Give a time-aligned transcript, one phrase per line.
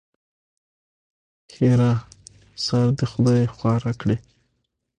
[1.53, 1.91] ښېرا؛
[2.65, 4.17] سار دې خدای خواره کړي!